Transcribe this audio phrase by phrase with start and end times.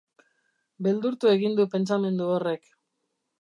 [0.87, 2.73] Beldurtu egin du pentsamendu horrek.